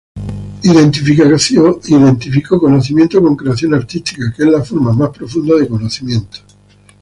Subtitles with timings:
[0.63, 6.39] Identificó conocimiento con creación artística, que es la forma más profunda de conocimiento.